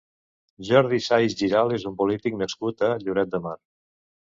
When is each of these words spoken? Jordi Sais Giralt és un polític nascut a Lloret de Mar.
Jordi 0.69 0.99
Sais 1.07 1.35
Giralt 1.41 1.77
és 1.77 1.87
un 1.91 1.95
polític 2.01 2.41
nascut 2.41 2.85
a 2.91 2.93
Lloret 3.05 3.33
de 3.37 3.45
Mar. 3.47 3.57